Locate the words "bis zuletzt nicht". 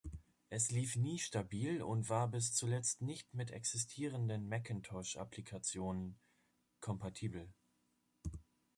2.27-3.35